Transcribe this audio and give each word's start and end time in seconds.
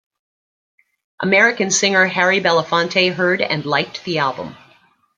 American 1.21 1.69
singer 1.69 2.07
Harry 2.07 2.39
Belafonte 2.41 3.13
heard 3.13 3.39
and 3.39 3.67
liked 3.67 4.03
the 4.03 4.17
album. 4.17 4.57